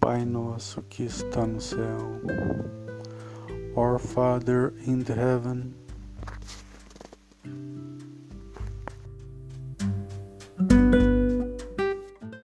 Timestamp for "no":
1.46-1.60